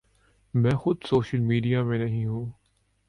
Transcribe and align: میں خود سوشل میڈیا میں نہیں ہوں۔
میں 0.53 0.71
خود 0.71 0.97
سوشل 1.09 1.39
میڈیا 1.39 1.83
میں 1.83 1.99
نہیں 1.99 2.25
ہوں۔ 2.25 2.49